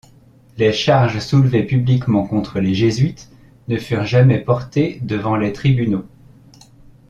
Les 0.57 0.73
charges 0.73 1.19
soulevées 1.19 1.61
publiquement 1.63 2.25
contre 2.25 2.59
les 2.59 2.73
Jésuites 2.73 3.29
ne 3.67 3.77
furent 3.77 4.03
jamais 4.05 4.39
portées 4.39 4.97
devant 5.03 5.35
les 5.35 5.53
tribunaux. 5.53 6.07